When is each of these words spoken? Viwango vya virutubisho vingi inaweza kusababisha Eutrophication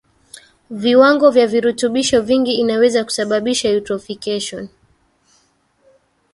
Viwango 0.69 1.31
vya 1.31 1.47
virutubisho 1.47 2.21
vingi 2.21 2.51
inaweza 2.51 3.03
kusababisha 3.03 3.69
Eutrophication 3.69 4.67